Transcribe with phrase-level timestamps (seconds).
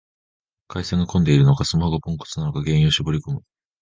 [0.67, 3.43] 回線が混んでるのか、スマホがポンコツなのか原因を絞りこむ